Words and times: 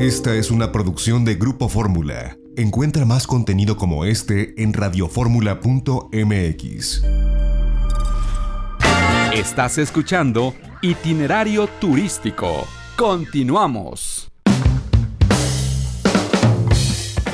Esta 0.00 0.34
es 0.34 0.50
una 0.50 0.72
producción 0.72 1.24
de 1.26 1.34
Grupo 1.34 1.68
Fórmula. 1.68 2.38
Encuentra 2.56 3.04
más 3.04 3.26
contenido 3.26 3.76
como 3.76 4.06
este 4.06 4.54
en 4.62 4.72
radioformula.mx. 4.72 7.04
Estás 9.34 9.76
escuchando 9.76 10.54
Itinerario 10.80 11.66
Turístico. 11.66 12.66
Continuamos. 12.96 14.32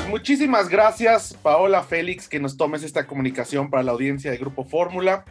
Muchísimas 0.09 0.67
gracias, 0.67 1.37
Paola 1.41 1.83
Félix, 1.83 2.27
que 2.27 2.41
nos 2.41 2.57
tomes 2.57 2.83
esta 2.83 3.07
comunicación 3.07 3.69
para 3.69 3.83
la 3.83 3.93
audiencia 3.93 4.29
de 4.29 4.35
Grupo 4.35 4.65
Fórmula. 4.65 5.23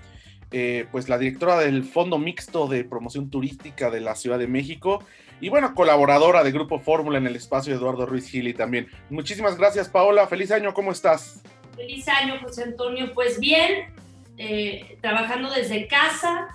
Eh, 0.52 0.86
pues 0.90 1.10
la 1.10 1.18
directora 1.18 1.58
del 1.58 1.84
Fondo 1.84 2.18
Mixto 2.18 2.66
de 2.66 2.84
Promoción 2.84 3.28
Turística 3.28 3.90
de 3.90 4.00
la 4.00 4.14
Ciudad 4.14 4.38
de 4.38 4.46
México 4.46 5.04
y 5.40 5.48
bueno, 5.48 5.74
colaboradora 5.74 6.42
de 6.42 6.52
Grupo 6.52 6.80
Fórmula 6.80 7.18
en 7.18 7.26
el 7.26 7.36
espacio 7.36 7.74
Eduardo 7.74 8.06
Ruiz 8.06 8.28
Gili 8.28 8.54
también. 8.54 8.88
Muchísimas 9.10 9.58
gracias, 9.58 9.88
Paola. 9.88 10.26
Feliz 10.26 10.50
año, 10.50 10.72
¿cómo 10.72 10.92
estás? 10.92 11.42
Feliz 11.74 12.08
año, 12.08 12.38
José 12.42 12.62
Antonio. 12.62 13.12
Pues 13.12 13.38
bien, 13.38 13.94
eh, 14.38 14.98
trabajando 15.02 15.50
desde 15.50 15.86
casa 15.88 16.48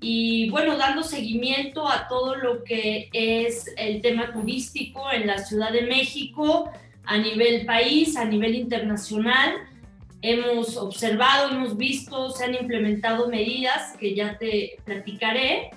y 0.00 0.50
bueno, 0.50 0.76
dando 0.76 1.02
seguimiento 1.02 1.86
a 1.88 2.08
todo 2.08 2.34
lo 2.34 2.64
que 2.64 3.08
es 3.12 3.72
el 3.76 4.00
tema 4.00 4.32
turístico 4.32 5.12
en 5.12 5.26
la 5.26 5.38
Ciudad 5.38 5.70
de 5.70 5.82
México, 5.82 6.70
a 7.04 7.18
nivel 7.18 7.66
país, 7.66 8.16
a 8.16 8.24
nivel 8.24 8.54
internacional. 8.54 9.54
Hemos 10.22 10.76
observado, 10.76 11.50
hemos 11.50 11.76
visto, 11.76 12.30
se 12.30 12.44
han 12.44 12.54
implementado 12.54 13.28
medidas 13.28 13.96
que 13.98 14.14
ya 14.14 14.38
te 14.38 14.78
platicaré. 14.84 15.70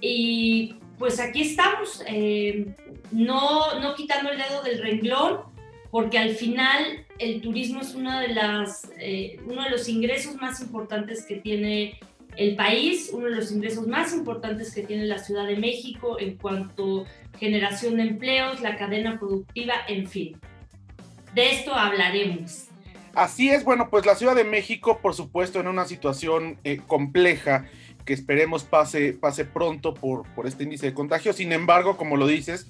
Y 0.00 0.79
pues 1.00 1.18
aquí 1.18 1.40
estamos, 1.40 2.04
eh, 2.06 2.66
no, 3.10 3.80
no 3.80 3.94
quitando 3.94 4.30
el 4.30 4.36
dedo 4.36 4.62
del 4.62 4.82
renglón, 4.82 5.40
porque 5.90 6.18
al 6.18 6.34
final 6.34 7.06
el 7.18 7.40
turismo 7.40 7.80
es 7.80 7.94
una 7.94 8.20
de 8.20 8.28
las, 8.28 8.90
eh, 8.98 9.40
uno 9.46 9.64
de 9.64 9.70
los 9.70 9.88
ingresos 9.88 10.36
más 10.36 10.60
importantes 10.60 11.24
que 11.24 11.36
tiene 11.36 11.98
el 12.36 12.54
país, 12.54 13.08
uno 13.14 13.30
de 13.30 13.36
los 13.36 13.50
ingresos 13.50 13.86
más 13.86 14.12
importantes 14.12 14.74
que 14.74 14.82
tiene 14.82 15.06
la 15.06 15.18
Ciudad 15.18 15.46
de 15.46 15.56
México 15.56 16.20
en 16.20 16.36
cuanto 16.36 17.06
a 17.34 17.38
generación 17.38 17.96
de 17.96 18.02
empleos, 18.02 18.60
la 18.60 18.76
cadena 18.76 19.18
productiva, 19.18 19.76
en 19.88 20.06
fin. 20.06 20.36
De 21.34 21.50
esto 21.50 21.74
hablaremos. 21.74 22.66
Así 23.14 23.48
es, 23.48 23.64
bueno, 23.64 23.88
pues 23.88 24.04
la 24.04 24.16
Ciudad 24.16 24.36
de 24.36 24.44
México, 24.44 24.98
por 25.00 25.14
supuesto, 25.14 25.60
en 25.60 25.66
una 25.66 25.86
situación 25.86 26.58
eh, 26.62 26.78
compleja 26.86 27.64
que 28.10 28.14
esperemos 28.14 28.64
pase, 28.64 29.12
pase 29.12 29.44
pronto 29.44 29.94
por, 29.94 30.24
por 30.34 30.48
este 30.48 30.64
índice 30.64 30.86
de 30.86 30.94
contagio. 30.94 31.32
Sin 31.32 31.52
embargo, 31.52 31.96
como 31.96 32.16
lo 32.16 32.26
dices, 32.26 32.66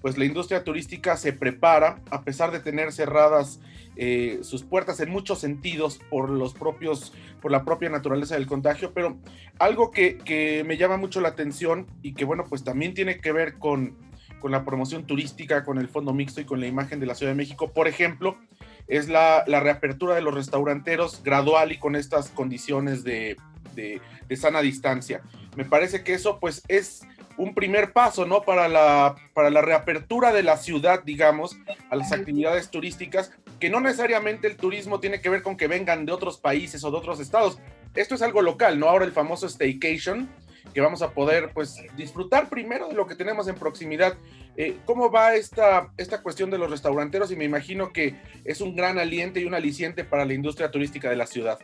pues 0.00 0.16
la 0.16 0.24
industria 0.24 0.64
turística 0.64 1.18
se 1.18 1.34
prepara, 1.34 2.00
a 2.10 2.22
pesar 2.22 2.52
de 2.52 2.60
tener 2.60 2.90
cerradas 2.90 3.60
eh, 3.96 4.38
sus 4.40 4.62
puertas 4.62 4.98
en 5.00 5.10
muchos 5.10 5.40
sentidos 5.40 6.00
por 6.08 6.30
los 6.30 6.54
propios, 6.54 7.12
por 7.42 7.52
la 7.52 7.66
propia 7.66 7.90
naturaleza 7.90 8.36
del 8.36 8.46
contagio, 8.46 8.92
pero 8.94 9.18
algo 9.58 9.90
que, 9.90 10.16
que 10.16 10.64
me 10.66 10.78
llama 10.78 10.96
mucho 10.96 11.20
la 11.20 11.28
atención 11.28 11.86
y 12.00 12.14
que 12.14 12.24
bueno, 12.24 12.44
pues 12.48 12.64
también 12.64 12.94
tiene 12.94 13.20
que 13.20 13.30
ver 13.30 13.58
con, 13.58 13.94
con 14.40 14.52
la 14.52 14.64
promoción 14.64 15.06
turística, 15.06 15.64
con 15.64 15.76
el 15.76 15.88
fondo 15.88 16.14
mixto 16.14 16.40
y 16.40 16.46
con 16.46 16.60
la 16.60 16.66
imagen 16.66 16.98
de 16.98 17.04
la 17.04 17.14
Ciudad 17.14 17.32
de 17.32 17.36
México, 17.36 17.74
por 17.74 17.88
ejemplo, 17.88 18.38
es 18.86 19.10
la, 19.10 19.44
la 19.46 19.60
reapertura 19.60 20.14
de 20.14 20.22
los 20.22 20.32
restauranteros 20.32 21.22
gradual 21.22 21.72
y 21.72 21.78
con 21.78 21.94
estas 21.94 22.30
condiciones 22.30 23.04
de, 23.04 23.36
de, 23.78 24.36
sana 24.36 24.60
distancia. 24.60 25.22
Me 25.56 25.64
parece 25.64 26.02
que 26.02 26.14
eso 26.14 26.38
pues 26.40 26.62
es 26.68 27.02
un 27.36 27.54
primer 27.54 27.92
paso, 27.92 28.26
¿no? 28.26 28.42
Para 28.42 28.68
la, 28.68 29.14
para 29.32 29.50
la 29.50 29.62
reapertura 29.62 30.32
de 30.32 30.42
la 30.42 30.56
ciudad, 30.56 31.02
digamos, 31.04 31.56
a 31.90 31.96
las 31.96 32.12
actividades 32.12 32.70
turísticas, 32.70 33.32
que 33.60 33.70
no 33.70 33.80
necesariamente 33.80 34.48
el 34.48 34.56
turismo 34.56 35.00
tiene 35.00 35.20
que 35.20 35.30
ver 35.30 35.42
con 35.42 35.56
que 35.56 35.68
vengan 35.68 36.04
de 36.04 36.12
otros 36.12 36.38
países 36.38 36.82
o 36.84 36.90
de 36.90 36.96
otros 36.96 37.20
estados. 37.20 37.58
Esto 37.94 38.14
es 38.14 38.22
algo 38.22 38.42
local, 38.42 38.78
¿no? 38.78 38.88
Ahora 38.88 39.04
el 39.04 39.12
famoso 39.12 39.48
staycation, 39.48 40.28
que 40.74 40.80
vamos 40.80 41.02
a 41.02 41.12
poder, 41.12 41.50
pues, 41.54 41.76
disfrutar 41.96 42.48
primero 42.48 42.88
de 42.88 42.94
lo 42.94 43.06
que 43.06 43.14
tenemos 43.14 43.48
en 43.48 43.54
proximidad. 43.54 44.16
Eh, 44.56 44.76
¿Cómo 44.84 45.10
va 45.10 45.34
esta, 45.34 45.92
esta 45.96 46.22
cuestión 46.22 46.50
de 46.50 46.58
los 46.58 46.70
restauranteros? 46.70 47.30
Y 47.30 47.36
me 47.36 47.44
imagino 47.44 47.92
que 47.92 48.16
es 48.44 48.60
un 48.60 48.74
gran 48.74 48.98
aliente 48.98 49.40
y 49.40 49.44
un 49.44 49.54
aliciente 49.54 50.04
para 50.04 50.24
la 50.24 50.34
industria 50.34 50.70
turística 50.70 51.08
de 51.08 51.16
la 51.16 51.26
ciudad. 51.26 51.58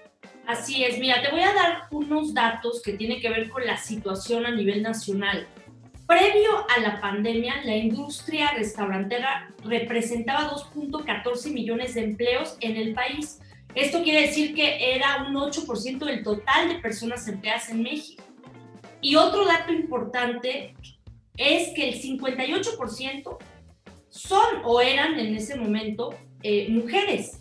Así 0.46 0.84
es, 0.84 0.98
mira, 0.98 1.22
te 1.22 1.30
voy 1.30 1.40
a 1.40 1.54
dar 1.54 1.88
unos 1.90 2.34
datos 2.34 2.82
que 2.82 2.92
tienen 2.92 3.20
que 3.20 3.30
ver 3.30 3.48
con 3.48 3.66
la 3.66 3.78
situación 3.78 4.44
a 4.44 4.50
nivel 4.50 4.82
nacional. 4.82 5.46
Previo 6.06 6.66
a 6.76 6.80
la 6.80 7.00
pandemia, 7.00 7.64
la 7.64 7.76
industria 7.76 8.52
restaurantera 8.52 9.54
representaba 9.64 10.50
2.14 10.50 11.50
millones 11.50 11.94
de 11.94 12.04
empleos 12.04 12.58
en 12.60 12.76
el 12.76 12.92
país. 12.92 13.40
Esto 13.74 14.02
quiere 14.02 14.26
decir 14.26 14.54
que 14.54 14.94
era 14.94 15.24
un 15.26 15.34
8% 15.34 16.04
del 16.04 16.22
total 16.22 16.68
de 16.68 16.74
personas 16.74 17.26
empleadas 17.26 17.70
en 17.70 17.82
México. 17.82 18.22
Y 19.00 19.16
otro 19.16 19.46
dato 19.46 19.72
importante 19.72 20.74
es 21.38 21.70
que 21.74 21.88
el 21.88 22.02
58% 22.02 23.38
son 24.10 24.44
o 24.64 24.80
eran 24.82 25.18
en 25.18 25.34
ese 25.34 25.56
momento 25.56 26.14
eh, 26.42 26.68
mujeres 26.68 27.40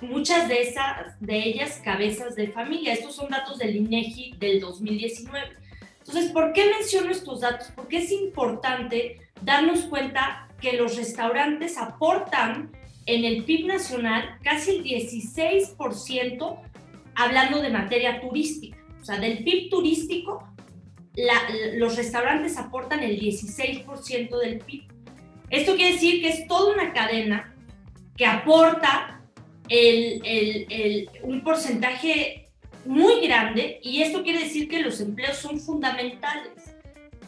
muchas 0.00 0.48
de 0.48 0.62
esas 0.62 1.18
de 1.20 1.38
ellas 1.38 1.80
cabezas 1.84 2.34
de 2.36 2.48
familia. 2.48 2.92
Estos 2.92 3.16
son 3.16 3.28
datos 3.30 3.58
del 3.58 3.76
INEGI 3.76 4.34
del 4.38 4.60
2019. 4.60 5.56
Entonces, 5.98 6.30
¿por 6.30 6.52
qué 6.52 6.70
menciono 6.70 7.10
estos 7.10 7.40
datos? 7.40 7.68
Porque 7.74 7.98
es 7.98 8.12
importante 8.12 9.20
darnos 9.42 9.80
cuenta 9.82 10.48
que 10.60 10.72
los 10.72 10.96
restaurantes 10.96 11.76
aportan 11.76 12.70
en 13.06 13.24
el 13.24 13.44
PIB 13.44 13.66
nacional 13.66 14.38
casi 14.42 14.70
el 14.70 14.84
16% 14.84 16.60
hablando 17.14 17.60
de 17.60 17.70
materia 17.70 18.20
turística. 18.20 18.78
O 19.00 19.04
sea, 19.04 19.18
del 19.18 19.44
PIB 19.44 19.70
turístico, 19.70 20.46
los 21.74 21.96
restaurantes 21.96 22.56
aportan 22.56 23.00
el 23.00 23.18
16% 23.18 24.38
del 24.38 24.58
PIB. 24.58 24.84
Esto 25.50 25.74
quiere 25.76 25.92
decir 25.92 26.20
que 26.20 26.28
es 26.28 26.46
toda 26.46 26.74
una 26.74 26.92
cadena 26.92 27.54
que 28.16 28.26
aporta 28.26 29.17
el, 29.68 31.08
un 31.22 31.42
porcentaje 31.42 32.48
muy 32.84 33.26
grande 33.26 33.80
y 33.82 34.02
esto 34.02 34.22
quiere 34.22 34.40
decir 34.40 34.68
que 34.68 34.80
los 34.80 35.00
empleos 35.00 35.36
son 35.36 35.60
fundamentales. 35.60 36.74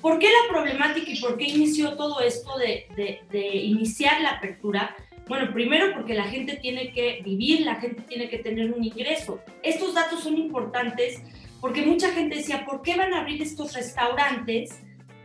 ¿Por 0.00 0.18
qué 0.18 0.28
la 0.28 0.52
problemática 0.52 1.10
y 1.10 1.20
por 1.20 1.36
qué 1.36 1.44
inició 1.44 1.96
todo 1.96 2.20
esto 2.20 2.56
de, 2.56 2.86
de, 3.30 3.56
iniciar 3.56 4.22
la 4.22 4.30
apertura? 4.30 4.96
Bueno, 5.28 5.52
primero 5.52 5.92
porque 5.94 6.14
la 6.14 6.24
gente 6.24 6.56
tiene 6.56 6.92
que 6.92 7.20
vivir, 7.22 7.60
la 7.60 7.76
gente 7.76 8.02
tiene 8.02 8.30
que 8.30 8.38
tener 8.38 8.72
un 8.72 8.82
ingreso. 8.82 9.40
Estos 9.62 9.94
datos 9.94 10.22
son 10.22 10.38
importantes 10.38 11.20
porque 11.60 11.82
mucha 11.82 12.10
gente 12.12 12.36
decía, 12.36 12.64
¿por 12.64 12.80
qué 12.80 12.96
van 12.96 13.12
a 13.12 13.20
abrir 13.20 13.42
estos 13.42 13.74
restaurantes 13.74 14.80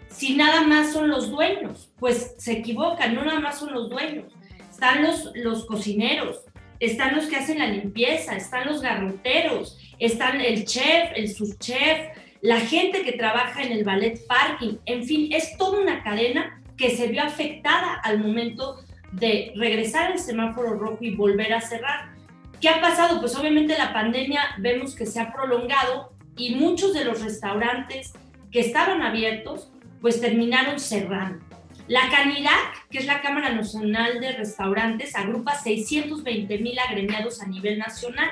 si 0.09 0.35
nada 0.35 0.63
más 0.63 0.91
son 0.91 1.07
los 1.07 1.31
dueños? 1.31 1.93
Pues 1.97 2.35
se 2.37 2.51
equivocan, 2.51 3.15
no 3.15 3.23
nada 3.23 3.39
más 3.39 3.59
son 3.59 3.73
los 3.73 3.89
dueños. 3.89 4.33
Están 4.69 5.03
los, 5.03 5.31
los 5.35 5.65
cocineros, 5.65 6.41
están 6.79 7.15
los 7.15 7.25
que 7.27 7.37
hacen 7.37 7.59
la 7.59 7.67
limpieza, 7.67 8.35
están 8.35 8.67
los 8.67 8.81
garroteros, 8.81 9.77
están 9.99 10.41
el 10.41 10.65
chef, 10.65 11.11
el 11.15 11.33
subchef, 11.33 12.09
la 12.41 12.59
gente 12.59 13.01
que 13.03 13.13
trabaja 13.13 13.63
en 13.63 13.71
el 13.71 13.83
ballet 13.83 14.19
parking, 14.27 14.77
en 14.85 15.03
fin, 15.03 15.31
es 15.31 15.57
toda 15.57 15.79
una 15.79 16.03
cadena 16.03 16.61
que 16.77 16.95
se 16.95 17.07
vio 17.07 17.23
afectada 17.23 17.95
al 18.03 18.19
momento 18.19 18.77
de 19.13 19.53
regresar 19.55 20.11
al 20.11 20.19
semáforo 20.19 20.73
rojo 20.77 20.97
y 21.01 21.15
volver 21.15 21.53
a 21.53 21.61
cerrar. 21.61 22.13
¿Qué 22.59 22.69
ha 22.69 22.81
pasado? 22.81 23.19
Pues 23.19 23.35
obviamente 23.35 23.77
la 23.77 23.93
pandemia 23.93 24.41
vemos 24.57 24.95
que 24.95 25.05
se 25.05 25.19
ha 25.19 25.31
prolongado 25.31 26.13
y 26.37 26.55
muchos 26.55 26.93
de 26.93 27.05
los 27.05 27.21
restaurantes 27.21 28.13
que 28.51 28.59
estaban 28.59 29.01
abiertos 29.01 29.71
pues 30.01 30.19
terminaron 30.19 30.79
cerrando. 30.79 31.43
La 31.87 32.09
CANIRAC, 32.09 32.87
que 32.89 32.97
es 32.97 33.05
la 33.05 33.21
Cámara 33.21 33.51
Nacional 33.51 34.19
de 34.19 34.31
Restaurantes, 34.31 35.15
agrupa 35.15 35.53
620 35.53 36.57
mil 36.57 36.79
agremiados 36.79 37.41
a 37.41 37.45
nivel 37.45 37.77
nacional. 37.77 38.29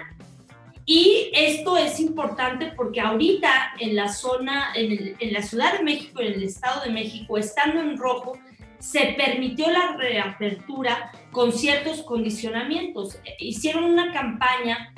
Y 0.85 1.29
esto 1.33 1.77
es 1.77 1.99
importante 1.99 2.73
porque 2.75 2.99
ahorita 2.99 3.73
en 3.79 3.95
la 3.95 4.09
zona, 4.09 4.73
en, 4.75 5.31
la 5.31 5.41
Ciudad 5.43 5.77
de 5.77 5.83
México, 5.83 6.19
en 6.19 6.33
el 6.33 6.43
Estado 6.43 6.83
de 6.83 6.91
México, 6.91 7.37
estando 7.37 7.79
en 7.79 7.95
rojo, 7.95 8.39
se 8.79 9.15
permitió 9.17 9.69
la 9.69 9.95
reapertura 9.97 11.11
con 11.31 11.53
ciertos 11.53 12.01
condicionamientos. 12.01 13.19
Hicieron 13.39 13.85
una 13.85 14.11
campaña 14.11 14.93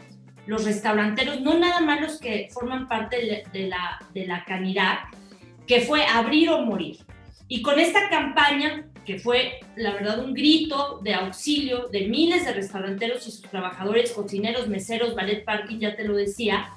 los 0.47 0.63
restauranteros, 0.63 1.41
no 1.41 1.59
nada 1.59 1.81
más 1.81 1.99
los 1.99 2.19
que 2.19 2.47
forman 2.53 2.87
parte 2.87 3.43
de 3.51 3.67
la, 3.67 3.99
de 4.13 4.25
la 4.25 4.45
Canirac, 4.45 5.09
que 5.67 5.81
fue 5.81 6.05
abrir 6.05 6.49
o 6.51 6.61
morir. 6.61 6.97
Y 7.47 7.61
con 7.61 7.79
esta 7.79 8.09
campaña, 8.09 8.87
que 9.05 9.19
fue 9.19 9.59
la 9.75 9.93
verdad 9.93 10.23
un 10.23 10.33
grito 10.33 10.99
de 11.03 11.13
auxilio 11.13 11.87
de 11.89 12.07
miles 12.07 12.45
de 12.45 12.53
restauranteros 12.53 13.27
y 13.27 13.31
sus 13.31 13.41
trabajadores, 13.43 14.11
cocineros, 14.13 14.67
meseros, 14.67 15.15
ballet 15.15 15.45
parking, 15.45 15.77
ya 15.79 15.95
te 15.95 16.05
lo 16.05 16.15
decía, 16.15 16.69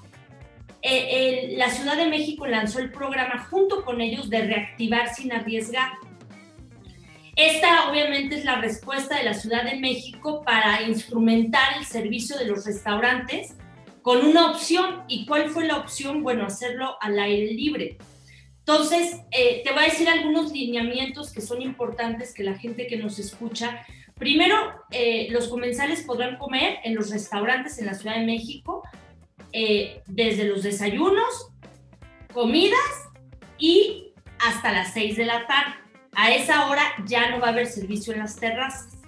eh, 0.82 1.54
la 1.56 1.70
Ciudad 1.70 1.96
de 1.96 2.06
México 2.06 2.46
lanzó 2.46 2.78
el 2.78 2.92
programa 2.92 3.46
junto 3.50 3.84
con 3.84 4.00
ellos 4.00 4.30
de 4.30 4.42
reactivar 4.42 5.12
sin 5.14 5.32
arriesgar. 5.32 5.92
Esta, 7.34 7.90
obviamente 7.90 8.36
es 8.36 8.44
la 8.44 8.60
respuesta 8.60 9.16
de 9.16 9.24
la 9.24 9.34
Ciudad 9.34 9.64
de 9.64 9.76
México 9.76 10.42
para 10.44 10.82
instrumentar 10.82 11.78
el 11.78 11.84
servicio 11.84 12.36
de 12.36 12.46
los 12.46 12.64
restaurantes 12.64 13.54
con 14.02 14.24
una 14.24 14.50
opción. 14.50 15.02
¿Y 15.08 15.24
cuál 15.24 15.48
fue 15.48 15.66
la 15.66 15.76
opción? 15.76 16.22
Bueno, 16.22 16.46
hacerlo 16.46 16.96
al 17.00 17.18
aire 17.18 17.52
libre. 17.54 17.98
Entonces, 18.68 19.22
eh, 19.30 19.62
te 19.64 19.72
voy 19.72 19.84
a 19.84 19.86
decir 19.86 20.06
algunos 20.10 20.52
lineamientos 20.52 21.32
que 21.32 21.40
son 21.40 21.62
importantes 21.62 22.34
que 22.34 22.44
la 22.44 22.52
gente 22.58 22.86
que 22.86 22.98
nos 22.98 23.18
escucha. 23.18 23.82
Primero, 24.18 24.56
eh, 24.90 25.28
los 25.30 25.48
comensales 25.48 26.02
podrán 26.02 26.36
comer 26.36 26.76
en 26.84 26.94
los 26.94 27.08
restaurantes 27.08 27.78
en 27.78 27.86
la 27.86 27.94
Ciudad 27.94 28.16
de 28.16 28.26
México, 28.26 28.82
eh, 29.54 30.02
desde 30.06 30.44
los 30.44 30.64
desayunos, 30.64 31.48
comidas 32.34 32.78
y 33.56 34.12
hasta 34.38 34.70
las 34.70 34.92
6 34.92 35.16
de 35.16 35.24
la 35.24 35.46
tarde. 35.46 35.72
A 36.14 36.34
esa 36.34 36.68
hora 36.68 36.82
ya 37.06 37.30
no 37.30 37.40
va 37.40 37.46
a 37.46 37.50
haber 37.52 37.68
servicio 37.68 38.12
en 38.12 38.18
las 38.18 38.36
terrazas. 38.36 38.98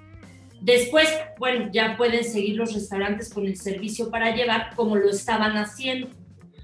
Después, 0.62 1.06
bueno, 1.38 1.68
ya 1.70 1.98
pueden 1.98 2.24
seguir 2.24 2.56
los 2.56 2.72
restaurantes 2.72 3.28
con 3.28 3.44
el 3.44 3.58
servicio 3.58 4.10
para 4.10 4.34
llevar 4.34 4.74
como 4.74 4.96
lo 4.96 5.10
estaban 5.10 5.58
haciendo. 5.58 6.08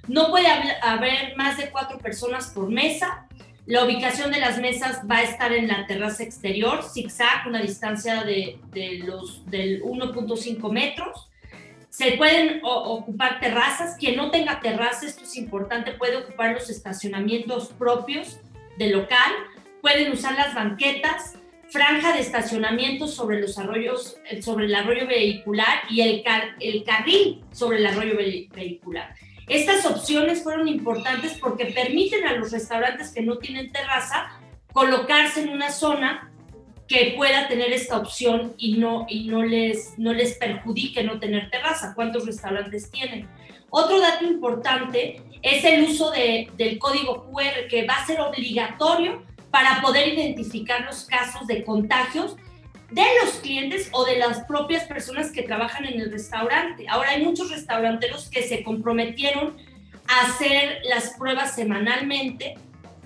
No 0.08 0.30
puede 0.30 0.46
haber 0.82 1.36
más 1.36 1.56
de 1.56 1.70
cuatro 1.70 1.98
personas 1.98 2.48
por 2.54 2.70
mesa. 2.70 3.26
La 3.66 3.84
ubicación 3.84 4.30
de 4.30 4.38
las 4.38 4.58
mesas 4.58 5.02
va 5.10 5.18
a 5.18 5.22
estar 5.22 5.52
en 5.52 5.66
la 5.66 5.86
terraza 5.88 6.22
exterior, 6.22 6.84
zigzag, 6.84 7.48
una 7.48 7.60
distancia 7.60 8.22
de, 8.22 8.60
los 9.04 9.44
del 9.50 9.82
1.5 9.82 10.70
metros. 10.70 11.28
Se 11.88 12.12
pueden 12.12 12.60
ocupar 12.62 13.40
terrazas. 13.40 13.96
Quien 13.96 14.16
no 14.16 14.30
tenga 14.30 14.60
terraza, 14.60 15.06
esto 15.06 15.24
es 15.24 15.36
importante, 15.36 15.92
puede 15.92 16.16
ocupar 16.18 16.52
los 16.52 16.70
estacionamientos 16.70 17.72
propios 17.72 18.38
del 18.78 18.92
local. 18.92 19.32
Pueden 19.80 20.12
usar 20.12 20.34
las 20.34 20.54
banquetas, 20.54 21.34
franja 21.68 22.12
de 22.12 22.20
estacionamiento 22.20 23.08
sobre 23.08 23.40
los 23.40 23.58
arroyos, 23.58 24.18
sobre 24.42 24.66
el 24.66 24.74
arroyo 24.76 25.08
vehicular 25.08 25.80
y 25.90 26.02
el 26.02 26.22
carril 26.84 27.42
sobre 27.50 27.78
el 27.78 27.86
arroyo 27.86 28.16
vehicular. 28.16 29.12
Estas 29.48 29.86
opciones 29.86 30.42
fueron 30.42 30.66
importantes 30.66 31.38
porque 31.40 31.66
permiten 31.66 32.26
a 32.26 32.34
los 32.34 32.50
restaurantes 32.50 33.12
que 33.12 33.22
no 33.22 33.38
tienen 33.38 33.70
terraza 33.70 34.40
colocarse 34.72 35.42
en 35.42 35.50
una 35.50 35.70
zona 35.70 36.32
que 36.88 37.14
pueda 37.16 37.48
tener 37.48 37.72
esta 37.72 37.96
opción 37.96 38.54
y 38.58 38.78
no, 38.78 39.06
y 39.08 39.28
no, 39.28 39.42
les, 39.42 39.98
no 39.98 40.12
les 40.12 40.34
perjudique 40.34 41.02
no 41.02 41.18
tener 41.18 41.50
terraza. 41.50 41.94
¿Cuántos 41.94 42.26
restaurantes 42.26 42.90
tienen? 42.90 43.28
Otro 43.70 44.00
dato 44.00 44.24
importante 44.24 45.22
es 45.42 45.64
el 45.64 45.84
uso 45.84 46.10
de, 46.10 46.48
del 46.56 46.78
código 46.78 47.30
QR 47.30 47.68
que 47.68 47.86
va 47.86 47.94
a 47.94 48.06
ser 48.06 48.20
obligatorio 48.20 49.24
para 49.50 49.80
poder 49.80 50.08
identificar 50.08 50.84
los 50.84 51.04
casos 51.04 51.46
de 51.46 51.64
contagios 51.64 52.36
de 52.90 53.04
los 53.22 53.34
clientes 53.34 53.88
o 53.92 54.04
de 54.04 54.18
las 54.18 54.44
propias 54.44 54.84
personas 54.84 55.32
que 55.32 55.42
trabajan 55.42 55.84
en 55.84 56.00
el 56.00 56.10
restaurante. 56.10 56.86
Ahora 56.88 57.10
hay 57.10 57.24
muchos 57.24 57.50
restauranteros 57.50 58.28
que 58.28 58.42
se 58.42 58.62
comprometieron 58.62 59.56
a 60.08 60.26
hacer 60.26 60.80
las 60.88 61.14
pruebas 61.18 61.54
semanalmente 61.54 62.54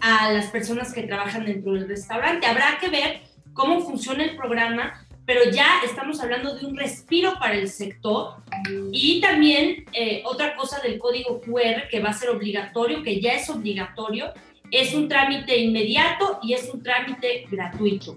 a 0.00 0.32
las 0.32 0.46
personas 0.46 0.92
que 0.92 1.02
trabajan 1.02 1.46
dentro 1.46 1.72
del 1.72 1.88
restaurante. 1.88 2.46
Habrá 2.46 2.78
que 2.78 2.88
ver 2.88 3.20
cómo 3.52 3.80
funciona 3.80 4.24
el 4.24 4.36
programa, 4.36 5.06
pero 5.24 5.50
ya 5.50 5.80
estamos 5.84 6.20
hablando 6.20 6.54
de 6.54 6.66
un 6.66 6.76
respiro 6.76 7.38
para 7.38 7.54
el 7.54 7.68
sector 7.68 8.36
y 8.92 9.20
también 9.20 9.84
eh, 9.92 10.22
otra 10.24 10.56
cosa 10.56 10.80
del 10.80 10.98
código 10.98 11.40
QR 11.40 11.88
que 11.88 12.00
va 12.00 12.10
a 12.10 12.14
ser 12.14 12.30
obligatorio, 12.30 13.02
que 13.02 13.20
ya 13.20 13.34
es 13.34 13.48
obligatorio, 13.48 14.32
es 14.70 14.94
un 14.94 15.08
trámite 15.08 15.56
inmediato 15.58 16.38
y 16.42 16.54
es 16.54 16.68
un 16.72 16.82
trámite 16.82 17.46
gratuito. 17.50 18.16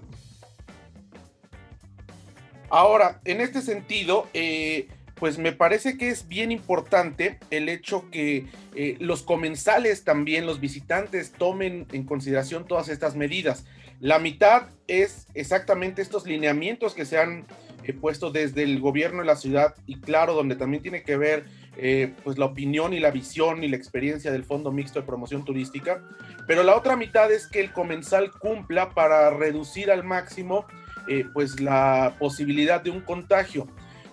Ahora, 2.74 3.20
en 3.24 3.40
este 3.40 3.62
sentido, 3.62 4.26
eh, 4.34 4.88
pues 5.14 5.38
me 5.38 5.52
parece 5.52 5.96
que 5.96 6.08
es 6.08 6.26
bien 6.26 6.50
importante 6.50 7.38
el 7.50 7.68
hecho 7.68 8.10
que 8.10 8.46
eh, 8.74 8.96
los 8.98 9.22
comensales 9.22 10.02
también, 10.02 10.44
los 10.44 10.58
visitantes, 10.58 11.30
tomen 11.30 11.86
en 11.92 12.02
consideración 12.02 12.66
todas 12.66 12.88
estas 12.88 13.14
medidas. 13.14 13.64
La 14.00 14.18
mitad 14.18 14.70
es 14.88 15.28
exactamente 15.34 16.02
estos 16.02 16.26
lineamientos 16.26 16.94
que 16.94 17.04
se 17.04 17.16
han 17.16 17.46
eh, 17.84 17.92
puesto 17.92 18.32
desde 18.32 18.64
el 18.64 18.80
gobierno 18.80 19.20
de 19.20 19.26
la 19.26 19.36
ciudad 19.36 19.76
y 19.86 20.00
claro, 20.00 20.34
donde 20.34 20.56
también 20.56 20.82
tiene 20.82 21.04
que 21.04 21.16
ver 21.16 21.44
pues 22.22 22.38
la 22.38 22.46
opinión 22.46 22.92
y 22.92 23.00
la 23.00 23.10
visión 23.10 23.64
y 23.64 23.68
la 23.68 23.76
experiencia 23.76 24.30
del 24.30 24.44
Fondo 24.44 24.70
Mixto 24.70 25.00
de 25.00 25.06
Promoción 25.06 25.44
Turística, 25.44 26.04
pero 26.46 26.62
la 26.62 26.76
otra 26.76 26.94
mitad 26.94 27.32
es 27.32 27.48
que 27.48 27.58
el 27.58 27.72
comensal 27.72 28.30
cumpla 28.30 28.90
para 28.90 29.30
reducir 29.30 29.90
al 29.90 30.04
máximo 30.04 30.66
eh, 31.08 31.26
pues 31.32 31.60
la 31.60 32.16
posibilidad 32.18 32.80
de 32.82 32.90
un 32.90 33.00
contagio. 33.00 33.66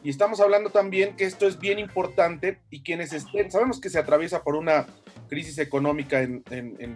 Y 0.04 0.10
estamos 0.10 0.40
hablando 0.40 0.72
también 0.72 1.16
que 1.16 1.26
esto 1.26 1.48
es 1.48 1.60
bien 1.60 1.78
importante 1.78 2.60
y 2.72 2.82
quienes 2.82 3.14
estén, 3.14 3.52
sabemos 3.52 3.80
que 3.80 3.90
se 3.90 4.00
atraviesa 4.00 4.44
por 4.44 4.56
una 4.56 4.88
crisis 5.30 5.60
económica 5.60 6.22
en, 6.22 6.44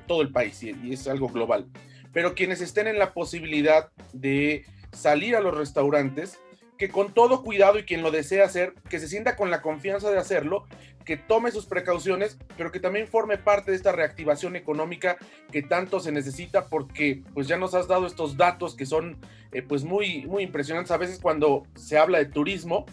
todo 0.07 0.21
el 0.21 0.31
país 0.31 0.61
y, 0.63 0.75
y, 0.83 0.93
es 0.93 1.07
algo 1.07 1.29
global, 1.29 1.67
pero 2.11 2.33
quienes 2.33 2.61
estén 2.61 2.87
en 2.87 2.97
la 2.97 3.13
posibilidad 3.13 3.91
de 4.11 4.65
salir 4.91 5.35
a 5.35 5.39
los 5.39 5.55
restaurantes, 5.55 6.39
que 6.77 6.89
con 6.89 7.13
todo 7.13 7.43
cuidado 7.43 7.79
y 7.79 7.83
quien 7.83 8.01
lo 8.01 8.11
desea 8.11 8.45
hacer, 8.45 8.73
que 8.89 8.99
se 8.99 9.07
sienta 9.07 9.35
con 9.35 9.49
la 9.49 9.61
confianza 9.61 10.11
de 10.11 10.17
hacerlo, 10.17 10.65
que 11.05 11.17
tome 11.17 11.51
sus 11.51 11.67
precauciones, 11.67 12.37
pero 12.57 12.71
que 12.71 12.79
también 12.79 13.07
forme 13.07 13.37
parte 13.37 13.71
de 13.71 13.77
esta 13.77 13.91
reactivación 13.91 14.55
económica 14.55 15.17
que 15.51 15.61
tanto 15.61 15.99
se 15.99 16.11
necesita 16.11 16.67
porque 16.67 17.21
pues 17.33 17.47
ya 17.47 17.57
nos 17.57 17.75
has 17.75 17.87
dado 17.87 18.07
estos 18.07 18.35
datos 18.35 18.75
que 18.75 18.85
son 18.85 19.17
eh, 19.51 19.61
pues 19.61 19.83
muy, 19.83 20.25
muy 20.25 20.43
impresionantes. 20.43 20.91
A 20.91 20.97
veces 20.97 21.19
cuando 21.21 21.63
se 21.75 21.97
habla 21.97 22.17
de 22.17 22.25
turismo, 22.25 22.85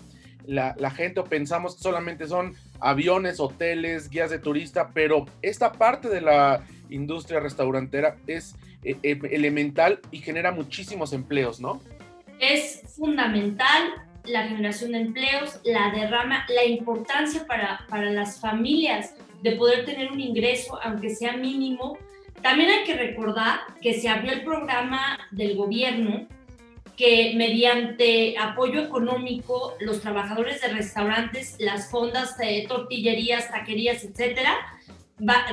la, 0.47 0.91
gente 0.91 1.21
o 1.21 1.25
pensamos 1.25 1.77
que 1.77 1.83
solamente 1.83 2.27
son 2.27 2.55
aviones, 2.81 3.41
hoteles, 3.41 4.11
guías 4.11 4.31
de 4.31 4.39
turista, 4.39 4.91
pero 4.93 5.27
esta 5.41 5.73
parte 5.73 6.09
de 6.09 6.21
la 6.21 6.65
industria 6.91 7.41
restaurantera 7.41 8.17
es 8.27 8.55
eh, 8.85 8.97
eh, 9.03 9.19
elemental 9.31 10.01
y 10.11 10.19
genera 10.19 10.51
muchísimos 10.51 11.13
empleos, 11.13 11.61
¿no? 11.61 11.81
Es 12.39 12.83
fundamental 12.97 13.95
la 14.25 14.47
generación 14.49 14.93
de 14.93 14.99
empleos, 14.99 15.61
la 15.65 15.91
derrama, 15.91 16.45
la 16.49 16.65
importancia 16.65 17.47
para, 17.47 17.87
para 17.89 18.11
las 18.11 18.41
familias 18.41 19.15
de 19.43 19.53
poder 19.53 19.85
tener 19.85 20.13
un 20.13 20.21
ingreso, 20.21 20.79
aunque 20.83 21.11
sea 21.11 21.37
mínimo. 21.37 21.99
También 22.43 22.71
hay 22.71 22.85
que 22.85 22.95
recordar 22.95 23.61
que 23.81 23.95
se 23.95 24.09
abrió 24.09 24.33
el 24.33 24.45
programa 24.45 25.19
del 25.31 25.57
gobierno 25.57 26.27
que 26.97 27.33
mediante 27.37 28.37
apoyo 28.39 28.81
económico 28.81 29.75
los 29.81 30.01
trabajadores 30.01 30.61
de 30.61 30.69
restaurantes, 30.69 31.57
las 31.59 31.91
fondas, 31.91 32.37
tortillerías, 32.69 33.51
taquerías, 33.51 34.05
etcétera, 34.05 34.55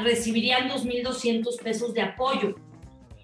recibirían 0.04 0.70
2.200 0.70 1.62
pesos 1.62 1.94
de 1.94 2.02
apoyo. 2.02 2.56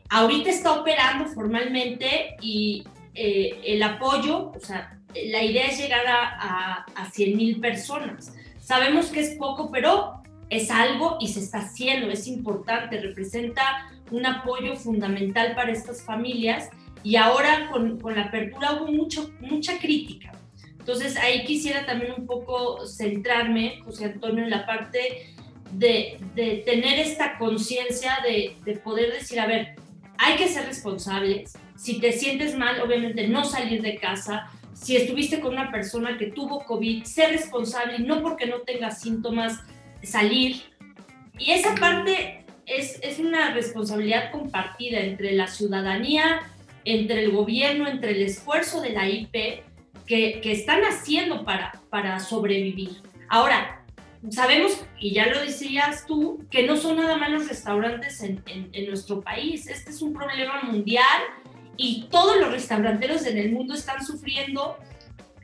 Ahorita 0.09 0.49
está 0.49 0.79
operando 0.79 1.25
formalmente 1.27 2.35
y 2.41 2.83
eh, 3.15 3.59
el 3.65 3.81
apoyo, 3.83 4.51
o 4.51 4.59
sea, 4.59 4.99
la 5.13 5.43
idea 5.43 5.67
es 5.67 5.79
llegar 5.79 6.05
a, 6.07 6.85
a, 6.95 7.09
100 7.11 7.37
mil 7.37 7.59
personas. 7.59 8.33
Sabemos 8.59 9.07
que 9.07 9.21
es 9.21 9.35
poco, 9.35 9.71
pero 9.71 10.21
es 10.49 10.69
algo 10.69 11.17
y 11.19 11.29
se 11.29 11.39
está 11.39 11.59
haciendo, 11.59 12.09
es 12.09 12.27
importante, 12.27 12.99
representa 12.99 13.89
un 14.11 14.25
apoyo 14.25 14.75
fundamental 14.75 15.55
para 15.55 15.71
estas 15.71 16.03
familias 16.03 16.69
y 17.03 17.15
ahora 17.15 17.69
con, 17.71 17.99
con 17.99 18.15
la 18.15 18.23
apertura 18.23 18.73
hubo 18.73 18.91
mucho, 18.91 19.31
mucha 19.39 19.79
crítica. 19.79 20.31
Entonces 20.79 21.17
ahí 21.17 21.45
quisiera 21.45 21.85
también 21.85 22.13
un 22.17 22.27
poco 22.27 22.85
centrarme, 22.85 23.79
José 23.83 24.05
Antonio, 24.05 24.43
en 24.43 24.51
la 24.51 24.65
parte 24.65 25.33
de, 25.71 26.19
de 26.35 26.63
tener 26.65 26.99
esta 26.99 27.37
conciencia 27.37 28.19
de, 28.23 28.57
de 28.65 28.77
poder 28.77 29.11
decir, 29.11 29.39
a 29.39 29.47
ver, 29.47 29.75
hay 30.17 30.35
que 30.35 30.47
ser 30.47 30.65
responsables. 30.65 31.53
Si 31.75 31.99
te 31.99 32.11
sientes 32.11 32.57
mal, 32.57 32.81
obviamente 32.81 33.27
no 33.27 33.43
salir 33.43 33.81
de 33.81 33.95
casa, 33.95 34.49
si 34.73 34.95
estuviste 34.97 35.39
con 35.39 35.53
una 35.53 35.71
persona 35.71 36.17
que 36.17 36.27
tuvo 36.27 36.65
COVID, 36.65 37.03
ser 37.03 37.31
responsable, 37.31 37.99
no 37.99 38.21
porque 38.21 38.45
no 38.45 38.59
tenga 38.61 38.91
síntomas, 38.91 39.59
salir. 40.03 40.63
Y 41.37 41.51
esa 41.51 41.75
parte 41.75 42.45
es, 42.65 42.99
es 43.01 43.19
una 43.19 43.53
responsabilidad 43.53 44.31
compartida 44.31 44.99
entre 44.99 45.31
la 45.33 45.47
ciudadanía, 45.47 46.41
entre 46.83 47.23
el 47.23 47.31
gobierno, 47.31 47.87
entre 47.87 48.11
el 48.11 48.21
esfuerzo 48.23 48.81
de 48.81 48.91
la 48.91 49.09
IP 49.09 49.63
que, 50.05 50.39
que 50.41 50.51
están 50.51 50.81
haciendo 50.81 51.43
para, 51.45 51.81
para 51.89 52.19
sobrevivir. 52.19 53.01
Ahora, 53.29 53.83
sabemos, 54.29 54.85
y 54.99 55.13
ya 55.13 55.27
lo 55.27 55.41
decías 55.41 56.05
tú, 56.05 56.45
que 56.51 56.63
no 56.63 56.75
son 56.77 56.97
nada 56.97 57.17
más 57.17 57.31
los 57.31 57.47
restaurantes 57.47 58.21
en, 58.21 58.41
en, 58.45 58.69
en, 58.71 58.87
nuestro 58.87 59.21
país. 59.21 59.67
Este 59.67 59.89
es 59.89 60.01
un 60.01 60.13
problema 60.13 60.61
mundial 60.63 61.21
y 61.77 62.07
todos 62.11 62.37
los 62.37 62.51
restauranteros 62.51 63.25
en 63.25 63.37
el 63.37 63.51
mundo 63.51 63.73
están 63.73 64.05
sufriendo 64.05 64.77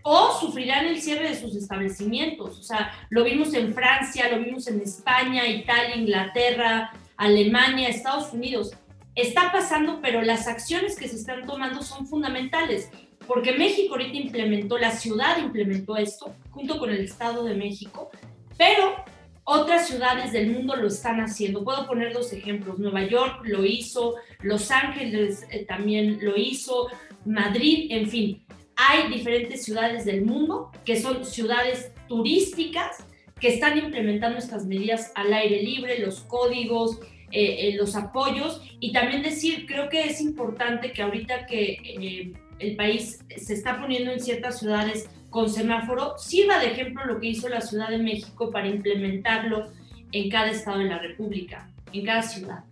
o 0.04 0.40
sufrirán 0.40 0.86
el 0.86 1.02
cierre 1.02 1.30
de 1.30 1.40
sus 1.40 1.56
establecimientos. 1.56 2.60
O 2.60 2.64
sea, 2.64 2.92
lo 3.10 3.24
vimos 3.24 3.54
en 3.54 3.74
Francia, 3.74 4.30
lo 4.30 4.44
vimos 4.44 4.68
en 4.68 4.82
España, 4.82 5.48
Italia, 5.48 5.96
Inglaterra, 5.96 6.92
Alemania, 7.18 7.90
Estados 7.90 8.34
Unidos. 8.34 8.72
está 9.14 9.52
pasando, 9.52 10.00
pero 10.02 10.22
las 10.22 10.48
acciones 10.48 10.98
que 10.98 11.08
se 11.08 11.18
están 11.18 11.46
tomando 11.46 11.84
son 11.84 12.08
fundamentales, 12.08 12.90
porque 13.28 13.52
México 13.52 13.94
ahorita 13.94 14.18
implementó, 14.18 14.78
la 14.78 14.92
ciudad 14.92 15.38
implementó 15.38 15.98
esto, 15.98 16.34
junto 16.50 16.80
con 16.80 16.90
el 16.90 17.02
Estado 17.02 17.44
de 17.44 17.54
México, 17.54 18.10
pero 18.58 19.04
otras 19.44 19.88
ciudades 19.88 20.32
del 20.32 20.52
mundo 20.52 20.76
lo 20.76 20.88
están 20.88 21.20
haciendo. 21.20 21.64
Puedo 21.64 21.86
poner 21.88 22.14
dos 22.14 22.32
ejemplos. 22.32 22.80
Nueva 22.80 23.04
York 23.04 23.42
lo 23.44 23.66
hizo, 23.66 24.16
Los 24.44 24.72
Ángeles 24.72 25.46
eh, 25.52 25.66
también 25.66 26.20
lo 26.22 26.38
hizo, 26.38 26.88
Madrid, 27.26 27.88
en 27.90 28.10
fin. 28.10 28.44
Hay 28.76 29.12
diferentes 29.12 29.64
ciudades 29.64 30.06
del 30.06 30.24
mundo 30.26 30.72
que 30.86 31.00
son 31.00 31.26
ciudades 31.26 31.92
turísticas 32.08 33.06
que 33.40 33.50
están 33.50 33.78
implementando 33.78 34.38
estas 34.38 34.66
medidas 34.66 35.12
al 35.16 35.34
aire 35.34 35.62
libre, 35.62 36.00
los 36.00 36.22
códigos, 36.22 37.00
eh, 37.32 37.70
eh, 37.70 37.76
los 37.78 37.96
apoyos 37.96 38.62
y 38.80 38.92
también 38.92 39.22
decir, 39.22 39.66
creo 39.66 39.90
que 39.90 40.04
es 40.04 40.22
importante 40.22 40.92
que 40.92 41.02
ahorita 41.02 41.46
que 41.46 42.34
el 42.60 42.76
país 42.76 43.20
se 43.38 43.54
está 43.54 43.80
poniendo 43.80 44.12
en 44.12 44.20
ciertas 44.20 44.60
ciudades 44.60 45.10
con 45.30 45.50
semáforo, 45.50 46.18
sirva 46.18 46.60
de 46.60 46.68
ejemplo 46.68 47.06
lo 47.06 47.20
que 47.20 47.28
hizo 47.28 47.48
la 47.48 47.62
Ciudad 47.62 47.90
de 47.90 47.98
México 47.98 48.52
para 48.52 48.68
implementarlo 48.68 49.72
en 50.12 50.30
cada 50.30 50.52
estado 50.52 50.80
de 50.80 50.86
la 50.86 51.00
República, 51.00 51.70
en 51.94 52.06
cada 52.06 52.22
ciudad. 52.22 52.66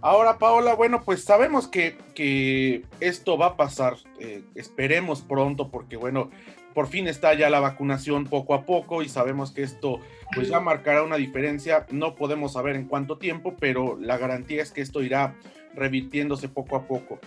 Ahora, 0.00 0.38
Paola, 0.38 0.74
bueno, 0.74 1.02
pues 1.04 1.24
sabemos 1.24 1.66
que, 1.66 1.98
que 2.14 2.84
esto 3.00 3.36
va 3.36 3.46
a 3.46 3.56
pasar, 3.56 3.96
esperemos 4.54 5.22
pronto, 5.22 5.70
porque 5.70 5.96
bueno, 5.96 6.30
por 6.78 6.86
fin 6.86 7.08
está 7.08 7.34
ya 7.34 7.50
la 7.50 7.58
vacunación 7.58 8.26
poco 8.26 8.54
a 8.54 8.64
poco 8.64 9.02
y 9.02 9.08
sabemos 9.08 9.50
que 9.50 9.64
esto 9.64 9.98
pues 10.32 10.48
ya 10.48 10.60
marcará 10.60 11.02
una 11.02 11.16
diferencia. 11.16 11.86
No 11.90 12.14
podemos 12.14 12.52
saber 12.52 12.76
en 12.76 12.86
cuánto 12.86 13.18
tiempo, 13.18 13.56
pero 13.58 13.98
la 14.00 14.16
garantía 14.16 14.62
es 14.62 14.70
que 14.70 14.80
esto 14.80 15.02
irá 15.02 15.34
revirtiéndose 15.74 16.48
poco 16.48 16.76
a 16.76 16.86
poco. 16.86 17.18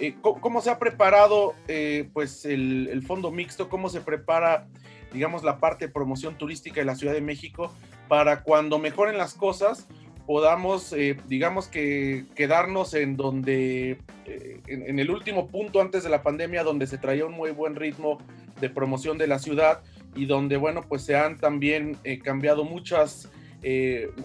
Eh, 0.00 0.16
¿cómo, 0.20 0.60
se 0.60 0.70
ha 0.70 0.80
preparado 0.80 1.54
eh, 1.68 2.08
pues 2.12 2.44
el, 2.44 2.88
el, 2.90 3.02
fondo 3.02 3.30
mixto? 3.30 3.68
¿Cómo 3.68 3.88
se 3.88 4.00
prepara, 4.00 4.66
digamos, 5.12 5.44
la 5.44 5.58
parte 5.58 5.86
de 5.86 5.92
promoción 5.92 6.36
turística 6.36 6.80
de 6.80 6.84
la 6.84 6.96
Ciudad 6.96 7.14
de 7.14 7.20
México 7.20 7.72
para 8.08 8.42
cuando 8.42 8.78
mejoren 8.78 9.16
las 9.16 9.34
cosas? 9.34 9.86
Podamos, 10.26 10.92
eh, 10.92 11.16
digamos 11.28 11.68
que 11.68 12.26
quedarnos 12.34 12.94
en 12.94 13.16
donde, 13.16 13.98
eh, 14.26 14.60
en, 14.66 14.98
el 14.98 15.10
último 15.10 15.46
punto 15.46 15.80
antes 15.80 16.02
de 16.02 16.10
la 16.10 16.22
pandemia, 16.22 16.64
donde 16.64 16.86
se 16.86 16.98
traía 16.98 17.24
un 17.24 17.32
muy 17.32 17.52
buen 17.52 17.76
ritmo 17.76 18.18
de 18.60 18.68
promoción 18.68 19.18
de 19.18 19.28
la 19.28 19.38
ciudad 19.38 19.82
y 20.16 20.26
donde, 20.26 20.56
bueno, 20.56 20.82
pues 20.82 21.02
se 21.02 21.16
han 21.16 21.38
también 21.38 21.96
eh, 22.04 22.18
cambiado 22.18 22.64
muchas, 22.64 23.30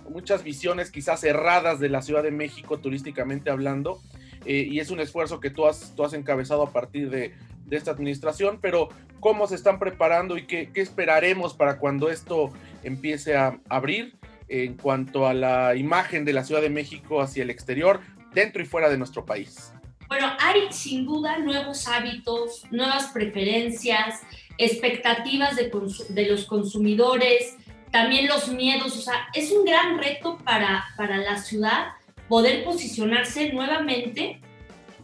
muchas 0.07 0.43
visiones 0.43 0.91
quizás 0.91 1.23
erradas 1.23 1.79
de 1.79 1.89
la 1.89 2.03
Ciudad 2.03 2.21
de 2.21 2.29
México 2.29 2.77
turísticamente 2.77 3.49
hablando. 3.49 3.99
y 4.45 4.79
es 4.79 4.91
un 4.91 4.99
esfuerzo 4.99 5.39
que 5.39 5.49
tú 5.49 5.65
has, 5.65 5.95
tú 5.95 6.03
has 6.03 6.13
encabezado 6.13 6.61
a 6.61 6.71
partir 6.71 7.09
de, 7.09 7.33
de 7.65 7.77
esta 7.77 7.89
administración, 7.89 8.59
pero 8.61 8.89
¿cómo 9.19 9.47
se 9.47 9.55
están 9.55 9.79
preparando 9.79 10.37
y 10.37 10.45
qué, 10.45 10.69
qué 10.71 10.81
esperaremos 10.81 11.55
para 11.55 11.79
cuando 11.79 12.11
esto 12.11 12.51
empiece 12.83 13.35
a 13.35 13.59
abrir? 13.67 14.20
En 14.51 14.75
cuanto 14.75 15.25
a 15.25 15.33
la 15.33 15.75
imagen 15.75 16.25
de 16.25 16.33
la 16.33 16.43
Ciudad 16.43 16.61
de 16.61 16.69
México 16.69 17.21
hacia 17.21 17.43
el 17.43 17.49
exterior, 17.49 18.01
dentro 18.33 18.61
y 18.61 18.65
fuera 18.65 18.89
de 18.89 18.97
nuestro 18.97 19.25
país? 19.25 19.73
Bueno, 20.09 20.27
hay 20.39 20.67
sin 20.71 21.05
duda 21.05 21.37
nuevos 21.39 21.87
hábitos, 21.87 22.65
nuevas 22.69 23.07
preferencias, 23.13 24.19
expectativas 24.57 25.55
de, 25.55 26.25
los 26.25 26.45
consumidores, 26.45 27.55
también 27.91 28.27
los 28.27 28.49
miedos, 28.49 28.97
o 28.97 29.01
sea, 29.01 29.29
es 29.33 29.51
un 29.51 29.63
gran 29.63 29.97
reto 29.97 30.37
para, 30.43 30.83
para 30.97 31.17
la 31.17 31.37
ciudad 31.37 31.93
poder 32.27 32.65
posicionarse 32.65 33.53
nuevamente 33.53 34.41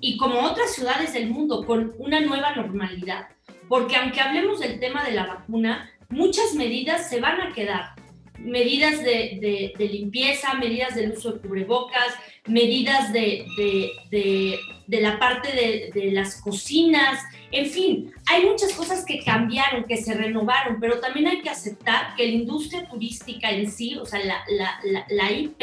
y 0.02 0.18
como 0.18 0.42
otras 0.42 0.74
ciudades 0.74 1.14
del 1.14 1.30
mundo 1.30 1.66
con 1.66 1.94
una 2.00 2.20
nueva 2.20 2.54
normalidad. 2.54 3.30
Porque 3.70 3.96
aunque 3.96 4.20
hablemos 4.20 4.60
del 4.60 4.80
tema 4.80 5.06
de 5.06 5.12
la 5.12 5.26
vacuna, 5.26 5.90
muchas 6.10 6.54
medidas 6.54 7.10
se 7.10 7.22
van 7.22 7.42
a 7.42 7.54
quedar 7.54 7.96
medidas 8.40 9.04
de, 9.04 9.74
limpieza, 9.80 10.54
medidas 10.56 10.96
del 10.96 11.12
uso 11.12 11.34
de 11.34 11.40
cubrebocas, 11.40 12.16
medidas 12.46 13.12
de, 13.14 13.46
la 14.88 15.20
parte 15.20 15.92
de, 15.94 16.12
las 16.12 16.42
cocinas, 16.42 17.24
en 17.52 17.66
fin, 17.68 18.14
hay 18.30 18.46
muchas 18.46 18.74
cosas 18.74 19.06
que 19.06 19.24
cambiaron, 19.24 19.86
que 19.86 19.98
se 19.98 20.14
renovaron, 20.14 20.80
pero 20.80 21.00
también 21.00 21.28
hay 21.28 21.42
que 21.42 21.50
aceptar 21.50 22.16
que 22.16 22.26
la 22.26 22.32
industria 22.32 22.88
turística 22.88 23.50
en 23.52 23.72
sí, 23.72 23.98
o 23.98 24.06
sea, 24.06 24.20
la, 24.24 25.32
IP, 25.32 25.62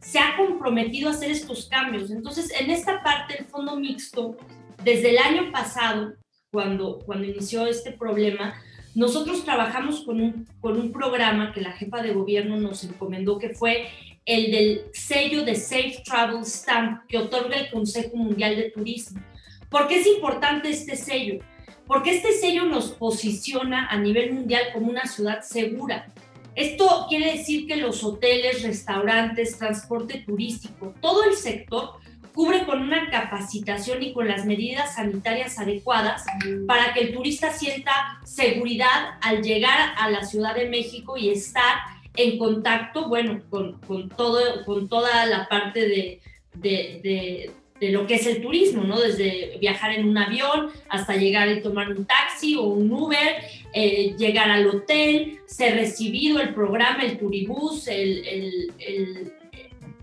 se 0.00 0.18
ha 0.18 0.36
comprometido 0.36 1.08
a 1.08 1.12
hacer 1.12 1.30
estos 1.30 1.68
cambios. 1.68 2.10
Entonces, 2.10 2.50
en 2.58 2.70
esta 2.70 3.02
parte 3.02 3.34
del 3.34 3.46
fondo 3.46 3.76
mixto, 3.76 4.36
desde 4.82 5.10
el 5.10 5.18
año 5.18 5.52
pasado, 5.52 6.14
cuando, 6.50 7.00
cuando 7.04 7.26
inició 7.26 7.66
este 7.66 7.92
problema, 7.92 8.60
nosotros 8.94 9.44
trabajamos 9.44 10.00
con 10.00 10.20
un, 10.20 10.46
con 10.60 10.78
un 10.80 10.92
programa 10.92 11.52
que 11.52 11.60
la 11.60 11.72
jefa 11.72 12.02
de 12.02 12.12
gobierno 12.12 12.56
nos 12.56 12.84
encomendó, 12.84 13.38
que 13.38 13.50
fue 13.50 13.88
el 14.26 14.50
del 14.50 14.82
sello 14.92 15.44
de 15.44 15.56
Safe 15.56 16.02
Travel 16.04 16.44
Stamp 16.44 17.06
que 17.08 17.18
otorga 17.18 17.56
el 17.56 17.70
Consejo 17.70 18.16
Mundial 18.16 18.56
de 18.56 18.70
Turismo. 18.70 19.20
¿Por 19.68 19.86
qué 19.86 20.00
es 20.00 20.06
importante 20.06 20.70
este 20.70 20.96
sello? 20.96 21.42
Porque 21.86 22.16
este 22.16 22.32
sello 22.32 22.64
nos 22.66 22.90
posiciona 22.90 23.86
a 23.88 23.96
nivel 23.98 24.32
mundial 24.32 24.62
como 24.72 24.90
una 24.90 25.06
ciudad 25.06 25.42
segura. 25.42 26.06
Esto 26.54 27.06
quiere 27.08 27.38
decir 27.38 27.66
que 27.66 27.76
los 27.76 28.02
hoteles, 28.04 28.62
restaurantes, 28.62 29.56
transporte 29.56 30.24
turístico, 30.26 30.94
todo 31.00 31.24
el 31.24 31.34
sector 31.34 31.94
cubre 32.34 32.64
con 32.64 32.82
una 32.82 33.10
capacitación 33.10 34.02
y 34.02 34.12
con 34.12 34.28
las 34.28 34.44
medidas 34.44 34.94
sanitarias 34.94 35.58
adecuadas 35.58 36.24
para 36.66 36.92
que 36.92 37.00
el 37.00 37.12
turista 37.12 37.52
sienta 37.52 38.20
seguridad 38.24 39.18
al 39.22 39.42
llegar 39.42 39.94
a 39.96 40.10
la 40.10 40.24
Ciudad 40.24 40.54
de 40.54 40.68
México 40.68 41.16
y 41.16 41.30
estar 41.30 41.76
en 42.16 42.38
contacto, 42.38 43.08
bueno, 43.08 43.40
con, 43.50 43.80
con 43.80 44.08
todo, 44.08 44.64
con 44.64 44.88
toda 44.88 45.26
la 45.26 45.48
parte 45.48 45.88
de, 45.88 46.20
de, 46.54 47.50
de, 47.80 47.90
lo 47.90 48.06
que 48.06 48.16
es 48.16 48.26
el 48.26 48.42
turismo, 48.42 48.84
¿no? 48.84 49.00
Desde 49.00 49.56
viajar 49.58 49.92
en 49.92 50.06
un 50.06 50.18
avión 50.18 50.68
hasta 50.88 51.16
llegar 51.16 51.48
y 51.48 51.62
tomar 51.62 51.88
un 51.88 52.04
taxi 52.04 52.56
o 52.56 52.64
un 52.64 52.92
Uber, 52.92 53.36
eh, 53.72 54.14
llegar 54.18 54.50
al 54.50 54.66
hotel, 54.68 55.38
ser 55.46 55.76
recibido, 55.76 56.40
el 56.40 56.52
programa, 56.52 57.02
el 57.04 57.16
turibús, 57.16 57.88
el, 57.88 58.72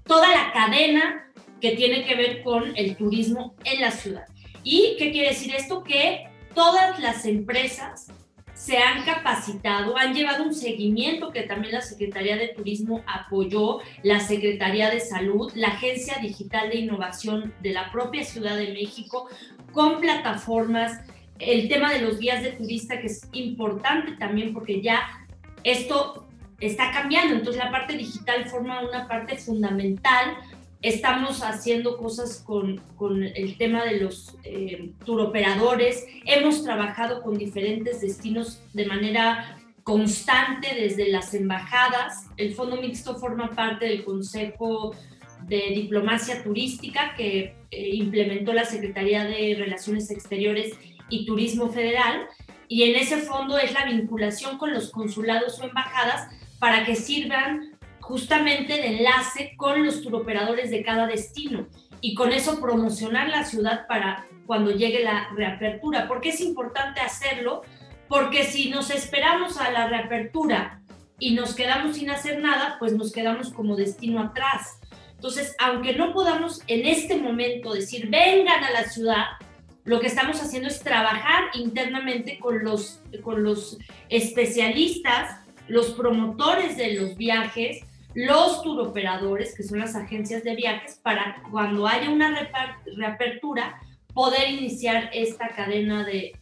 toda 0.06 0.30
la 0.30 0.52
cadena 0.54 1.27
que 1.62 1.72
tiene 1.76 2.06
que 2.06 2.16
ver 2.16 2.44
con 2.44 2.76
el 2.76 2.96
turismo 2.96 3.56
en 3.64 3.82
la 3.82 3.92
ciudad. 3.92 4.26
¿Y 4.64 4.96
qué 4.98 5.12
quiere 5.12 5.30
decir 5.30 5.54
esto? 5.56 5.84
Que 5.84 6.28
todas 6.54 7.00
las 7.00 7.26
empresas 7.26 8.08
se 8.58 8.80
han 8.80 9.06
capacitado, 9.06 9.96
han 9.98 10.16
llevado 10.16 10.44
un 10.44 10.54
seguimiento 10.54 11.32
que 11.32 11.44
también 11.44 11.76
la 11.76 11.82
Secretaría 11.82 12.38
de 12.38 12.50
Turismo 12.50 13.04
apoyó, 13.06 13.80
la 14.02 14.20
Secretaría 14.20 14.90
de 14.90 15.00
Salud, 15.00 15.52
la 15.54 15.68
Agencia 15.68 16.18
Digital 16.20 16.70
de 16.70 16.78
Innovación 16.78 17.54
de 17.62 17.72
la 17.72 17.92
propia 17.92 18.24
Ciudad 18.24 18.58
de 18.58 18.74
México, 18.74 19.30
con 19.72 20.02
plataformas, 20.02 21.00
el 21.38 21.70
tema 21.70 21.94
de 21.94 22.02
los 22.02 22.20
guías 22.20 22.42
de 22.42 22.54
turista, 22.54 23.00
que 23.00 23.08
es 23.08 23.30
importante 23.34 24.14
también 24.14 24.54
porque 24.54 24.82
ya 24.82 25.08
esto 25.64 26.28
está 26.60 26.92
cambiando, 26.92 27.36
entonces 27.36 27.64
la 27.64 27.70
parte 27.70 27.96
digital 27.96 28.46
forma 28.50 28.82
una 28.82 29.08
parte 29.08 29.38
fundamental 29.38 30.36
Estamos 30.82 31.42
haciendo 31.42 31.98
cosas 31.98 32.44
con, 32.46 32.78
con 32.96 33.24
el 33.24 33.58
tema 33.58 33.84
de 33.84 34.00
los 34.00 34.36
eh, 34.44 34.92
turoperadores. 35.06 36.06
Hemos 36.26 36.64
trabajado 36.64 37.24
con 37.24 37.38
diferentes 37.38 38.02
destinos 38.02 38.62
de 38.74 38.86
manera 38.86 39.58
constante 39.84 40.76
desde 40.76 41.10
las 41.10 41.34
embajadas. 41.34 42.28
El 42.38 42.54
Fondo 42.54 42.80
Mixto 42.80 43.16
forma 43.16 43.52
parte 43.52 43.86
del 43.86 44.04
Consejo 44.04 44.96
de 45.48 45.72
Diplomacia 45.74 46.44
Turística 46.44 47.16
que 47.16 47.56
eh, 47.72 47.90
implementó 47.96 48.54
la 48.54 48.66
Secretaría 48.66 49.24
de 49.24 49.56
Relaciones 49.58 50.12
Exteriores 50.12 50.78
y 51.10 51.26
Turismo 51.26 51.70
Federal. 51.70 52.28
Y 52.68 52.84
en 52.84 52.98
ese 52.98 53.18
fondo 53.18 53.58
es 53.58 53.74
la 53.74 53.86
vinculación 53.86 54.58
con 54.58 54.74
los 54.74 54.92
consulados 54.92 55.60
o 55.60 55.64
embajadas 55.64 56.30
para 56.60 56.86
que 56.86 56.96
sirvan 56.96 57.77
justamente 58.08 58.74
de 58.74 58.98
enlace 59.00 59.54
con 59.58 59.86
los 59.86 60.02
turoperadores 60.02 60.72
de 60.72 60.82
cada 60.82 61.08
destino 61.08 61.68
y 62.00 62.16
con 62.16 62.32
eso 62.32 62.62
promocionar 62.62 63.28
la 63.28 63.44
ciudad 63.44 63.86
para 63.86 64.26
cuando 64.46 64.72
llegue 64.72 65.04
la 65.04 65.28
reapertura. 65.36 66.08
¿Por 66.08 66.22
qué 66.22 66.30
es 66.30 66.40
importante 66.40 67.02
hacerlo? 67.02 67.64
Porque 68.08 68.46
si 68.46 68.70
nos 68.70 68.92
esperamos 68.92 69.60
a 69.60 69.72
la 69.72 69.90
reapertura 69.90 70.82
y 71.20 71.34
nos 71.34 71.54
quedamos 71.54 71.98
sin 71.98 72.10
hacer 72.10 72.40
nada, 72.40 72.78
pues 72.80 72.94
nos 72.94 73.12
quedamos 73.12 73.52
como 73.52 73.76
destino 73.76 74.22
atrás. 74.22 74.80
Entonces, 75.16 75.54
aunque 75.60 75.94
no 75.94 76.14
podamos 76.14 76.62
en 76.68 76.86
este 76.86 77.18
momento 77.18 77.74
decir, 77.74 78.08
vengan 78.10 78.64
a 78.64 78.72
la 78.72 78.86
ciudad, 78.86 79.26
lo 79.84 80.00
que 80.00 80.08
estamos 80.08 80.42
haciendo 80.42 80.70
es 80.70 80.80
trabajar 80.80 81.46
internamente 81.56 82.40
con 82.40 82.64
los, 82.64 83.02
con 83.22 83.44
los 83.44 83.78
especialistas, 84.08 85.42
los 85.68 85.88
promotores 85.88 86.78
de 86.78 86.94
los 86.94 87.18
viajes, 87.18 87.82
los 88.18 88.64
turoperadores, 88.64 89.54
que 89.54 89.62
son 89.62 89.78
las 89.78 89.96
agencias 89.96 90.44
de 90.44 90.56
viajes, 90.56 91.00
para 91.04 91.44
cuando 91.52 91.86
haya 91.86 92.10
una 92.10 92.50
reapertura, 92.98 93.80
poder 94.16 94.50
iniciar 94.50 95.12
esta 95.14 95.50
cadena 95.50 96.04
de, 96.04 96.34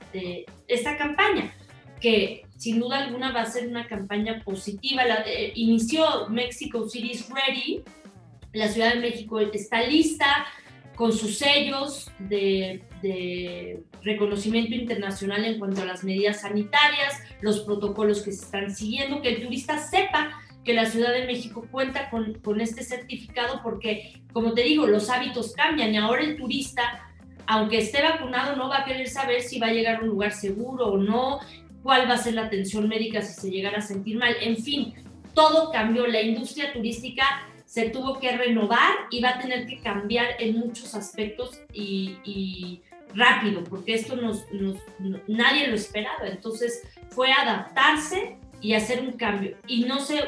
esta 0.70 0.96
campaña, 0.96 1.54
que 2.00 2.46
sin 2.56 2.80
duda 2.80 3.00
alguna 3.00 3.34
va 3.34 3.42
a 3.42 3.46
ser 3.46 3.68
una 3.68 3.88
campaña 3.88 4.42
positiva. 4.46 5.04
La, 5.04 5.26
inició 5.54 6.30
Mexico 6.30 6.88
City 6.88 7.12
is 7.12 7.28
Ready, 7.30 7.84
la 8.54 8.70
Ciudad 8.70 8.94
de 8.94 9.02
México 9.02 9.42
está 9.42 9.84
lista 9.84 10.46
con 10.96 11.12
sus 11.12 11.40
sellos 11.40 12.10
de, 12.20 12.86
de, 13.02 13.84
reconocimiento 14.02 14.74
internacional 14.76 15.44
en 15.44 15.60
cuanto 15.60 15.82
a 15.82 15.86
las 15.86 16.06
medidas 16.06 16.40
sanitarias, 16.40 17.22
los 17.42 17.60
protocolos 17.60 18.22
que 18.22 18.32
se 18.32 18.46
están 18.46 18.74
siguiendo, 18.74 19.22
que 19.22 19.28
el 19.28 19.42
turista 19.42 19.78
sepa 19.78 20.42
que 20.66 20.74
la 20.74 20.88
Ciudad 20.88 21.14
de 21.14 21.26
México 21.26 21.66
cuenta 21.72 22.10
con, 22.10 22.34
con 22.40 22.60
este 22.60 22.84
certificado 22.84 23.62
porque, 23.64 24.22
como 24.34 24.54
te 24.54 24.64
digo, 24.64 24.88
los 24.88 25.10
hábitos 25.10 25.54
cambian 25.54 25.94
y 25.94 25.98
ahora 25.98 26.24
el 26.24 26.36
turista 26.36 27.06
aunque 27.48 27.78
esté 27.78 28.02
vacunado, 28.02 28.56
no 28.56 28.70
va 28.70 28.80
a 28.80 28.86
querer 28.86 29.08
saber 29.08 29.42
si 29.42 29.60
va 29.60 29.68
a 29.68 29.72
llegar 29.74 29.98
a 29.98 30.00
un 30.02 30.08
lugar 30.08 30.32
seguro 30.32 30.88
o 30.88 30.98
no, 30.98 31.40
cuál 31.84 32.10
va 32.10 32.16
a 32.16 32.18
ser 32.18 32.34
la 32.34 32.46
atención 32.46 32.88
médica 32.88 33.22
si 33.22 33.40
se 33.40 33.52
llegara 33.52 33.80
a 33.80 33.82
sentir 33.82 34.18
mal. 34.18 34.36
En 34.42 34.58
fin, 34.58 34.94
todo 35.34 35.72
cambió. 35.72 36.08
La 36.08 36.22
industria 36.22 36.74
turística 36.74 37.24
se 37.66 37.90
tuvo 37.90 38.20
que 38.20 38.36
renovar 38.36 38.92
y 39.12 39.22
va 39.22 39.30
a 39.30 39.40
tener 39.40 39.68
que 39.68 39.80
cambiar 39.80 40.28
en 40.40 40.58
muchos 40.58 40.96
aspectos 40.96 41.62
y, 41.74 42.82
rápido, 43.14 43.64
porque 43.64 43.94
esto 43.94 44.18
nos, 44.18 44.46
nadie 45.28 45.68
lo 45.68 45.76
esperaba. 45.76 46.28
Entonces 46.28 46.82
fue 47.10 47.32
adaptarse 47.32 48.38
y 48.62 48.74
hacer 48.74 49.02
un 49.02 49.14
cambio. 49.14 49.58
Y 49.68 49.86
no 49.86 50.00
se, 50.00 50.20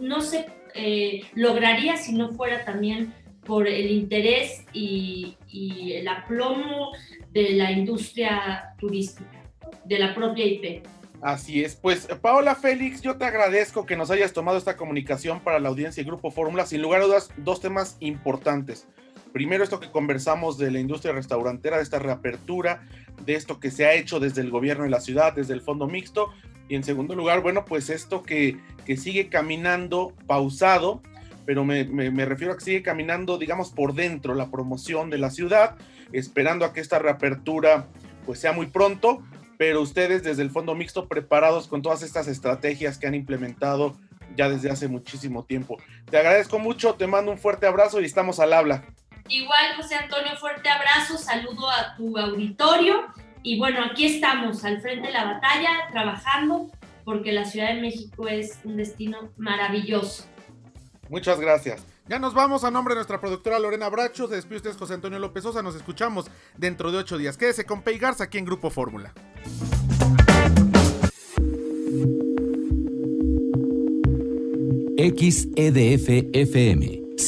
no 0.00 0.20
se 0.20 0.46
eh, 0.74 1.22
lograría 1.34 1.96
si 1.96 2.12
no 2.12 2.32
fuera 2.32 2.64
también 2.64 3.14
por 3.44 3.66
el 3.66 3.90
interés 3.90 4.64
y, 4.72 5.36
el 5.52 6.06
aplomo 6.06 6.92
de 7.32 7.50
la 7.54 7.72
industria 7.72 8.74
turística, 8.78 9.42
de 9.84 9.98
la 9.98 10.14
propia 10.14 10.46
IP. 10.46 10.86
Así 11.20 11.62
es, 11.62 11.76
pues 11.76 12.06
Paola 12.22 12.54
Félix, 12.54 13.02
yo 13.02 13.16
te 13.16 13.24
agradezco 13.24 13.84
que 13.84 13.96
nos 13.96 14.10
hayas 14.10 14.32
tomado 14.32 14.56
esta 14.56 14.76
comunicación 14.76 15.40
para 15.40 15.58
la 15.58 15.68
audiencia 15.68 16.00
y 16.00 16.06
Grupo 16.06 16.30
Fórmula. 16.30 16.64
Sin 16.64 16.80
lugar 16.80 17.02
a 17.02 17.04
dudas, 17.04 17.30
dos 17.36 17.60
temas 17.60 17.96
importantes. 18.00 18.86
Primero, 19.32 19.62
esto 19.62 19.80
que 19.80 19.90
conversamos 19.90 20.56
de 20.58 20.70
la 20.70 20.80
industria 20.80 21.12
restaurantera, 21.12 21.76
de 21.76 21.82
esta 21.82 21.98
reapertura, 21.98 22.82
de 23.24 23.34
esto 23.34 23.60
que 23.60 23.70
se 23.70 23.84
ha 23.84 23.94
hecho 23.94 24.18
desde 24.18 24.40
el 24.40 24.50
gobierno 24.50 24.84
de 24.84 24.90
la 24.90 25.00
ciudad, 25.00 25.32
desde 25.34 25.54
el 25.54 25.60
fondo 25.60 25.86
mixto. 25.86 26.32
Y 26.70 26.76
en 26.76 26.84
segundo 26.84 27.16
lugar, 27.16 27.40
bueno, 27.40 27.64
pues 27.64 27.90
esto 27.90 28.22
que, 28.22 28.56
que 28.86 28.96
sigue 28.96 29.28
caminando 29.28 30.12
pausado, 30.28 31.02
pero 31.44 31.64
me, 31.64 31.82
refiero 32.24 32.52
a 32.52 32.56
que 32.56 32.64
sigue 32.64 32.82
caminando, 32.82 33.38
digamos, 33.38 33.72
por 33.72 33.92
dentro 33.92 34.34
la 34.34 34.52
promoción 34.52 35.10
de 35.10 35.18
la 35.18 35.30
ciudad, 35.30 35.74
esperando 36.12 36.64
a 36.64 36.72
que 36.72 36.78
esta 36.78 37.00
reapertura 37.00 37.88
pues 38.24 38.38
sea 38.38 38.52
muy 38.52 38.66
pronto, 38.66 39.20
pero 39.58 39.80
ustedes 39.80 40.22
desde 40.22 40.42
el 40.42 40.50
Fondo 40.50 40.76
Mixto 40.76 41.08
preparados 41.08 41.66
con 41.66 41.82
todas 41.82 42.02
estas 42.02 42.28
estrategias 42.28 42.98
que 42.98 43.08
han 43.08 43.16
implementado 43.16 43.96
ya 44.36 44.48
desde 44.48 44.70
hace 44.70 44.86
muchísimo 44.86 45.44
tiempo. 45.44 45.76
Te 46.08 46.18
agradezco 46.18 46.60
mucho, 46.60 46.94
te 46.94 47.08
mando 47.08 47.32
un 47.32 47.38
fuerte 47.38 47.66
abrazo 47.66 48.00
y 48.00 48.04
estamos 48.04 48.38
al 48.38 48.52
habla. 48.52 48.84
Igual, 49.28 49.74
José 49.76 49.96
Antonio, 49.96 50.36
fuerte 50.36 50.68
abrazo, 50.68 51.18
saludo 51.18 51.68
a 51.68 51.96
tu 51.96 52.16
auditorio 52.16 53.12
y 53.42 53.58
bueno, 53.58 53.84
aquí 53.84 54.06
estamos 54.06 54.64
al 54.64 54.80
frente 54.80 55.08
de 55.08 55.12
la 55.12 55.24
batalla, 55.24 55.70
trabajando 55.90 56.70
porque 57.04 57.32
la 57.32 57.44
Ciudad 57.44 57.74
de 57.74 57.80
México 57.80 58.28
es 58.28 58.58
un 58.64 58.76
destino 58.76 59.30
maravilloso. 59.36 60.26
Muchas 61.08 61.40
gracias. 61.40 61.84
Ya 62.08 62.18
nos 62.18 62.34
vamos 62.34 62.64
a 62.64 62.70
nombre 62.70 62.92
de 62.92 62.96
nuestra 62.96 63.20
productora 63.20 63.58
Lorena 63.58 63.88
Bracho. 63.88 64.28
Se 64.28 64.36
despide 64.36 64.56
usted 64.56 64.76
José 64.76 64.94
Antonio 64.94 65.18
López 65.18 65.42
Sosa. 65.42 65.62
Nos 65.62 65.74
escuchamos 65.74 66.30
dentro 66.56 66.92
de 66.92 66.98
ocho 66.98 67.18
días. 67.18 67.36
Quédese 67.36 67.64
con 67.64 67.82
Pei 67.82 67.98
Garza 67.98 68.24
aquí 68.24 68.38
en 68.38 68.44
Grupo 68.44 68.70
Fórmula. 68.70 69.12
XEDF 74.96 76.08
FM 76.32 76.99